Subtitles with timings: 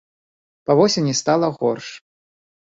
[0.69, 1.95] Па восені стала горш.